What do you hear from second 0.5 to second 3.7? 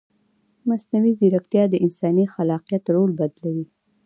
مصنوعي ځیرکتیا د انساني خلاقیت رول بدلوي.